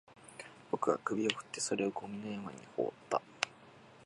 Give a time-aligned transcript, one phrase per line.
[0.71, 3.21] 僕は首を振って、それをゴミの山に放った